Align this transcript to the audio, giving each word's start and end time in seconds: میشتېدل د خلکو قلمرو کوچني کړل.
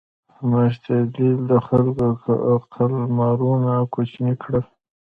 میشتېدل 0.49 1.33
د 1.49 1.51
خلکو 1.67 2.07
قلمرو 2.73 3.53
کوچني 3.93 4.33
کړل. 4.41 4.63